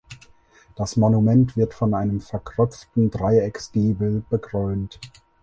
Das 0.75 0.97
Monument 0.97 1.55
wird 1.55 1.75
von 1.75 1.93
einem 1.93 2.21
verkröpften 2.21 3.11
Dreiecksgiebel 3.11 4.23
bekrönt. 4.31 4.99